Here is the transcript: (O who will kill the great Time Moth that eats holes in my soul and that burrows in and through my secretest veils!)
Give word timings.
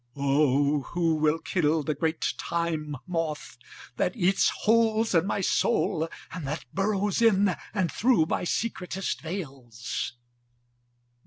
(O 0.15 0.79
who 0.81 1.13
will 1.13 1.37
kill 1.37 1.83
the 1.83 1.93
great 1.93 2.33
Time 2.39 2.95
Moth 3.05 3.55
that 3.97 4.15
eats 4.15 4.49
holes 4.61 5.13
in 5.13 5.27
my 5.27 5.41
soul 5.41 6.09
and 6.31 6.47
that 6.47 6.65
burrows 6.73 7.21
in 7.21 7.55
and 7.71 7.91
through 7.91 8.25
my 8.25 8.43
secretest 8.43 9.21
veils!) 9.21 10.13